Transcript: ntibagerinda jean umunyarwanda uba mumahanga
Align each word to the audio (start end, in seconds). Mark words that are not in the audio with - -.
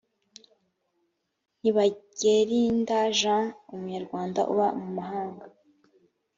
ntibagerinda 1.59 2.97
jean 3.19 3.45
umunyarwanda 3.73 4.39
uba 4.51 4.67
mumahanga 4.79 5.45